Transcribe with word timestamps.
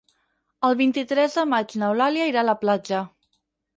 El 0.69 0.77
vint-i-tres 0.79 1.37
de 1.39 1.43
maig 1.51 1.75
n'Eulàlia 1.83 2.31
irà 2.33 2.43
a 2.45 2.49
la 2.51 2.57
platja. 2.67 3.07